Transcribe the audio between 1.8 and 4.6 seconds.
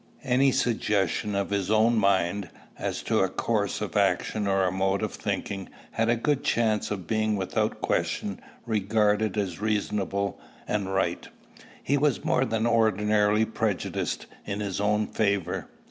mind, as to a course of action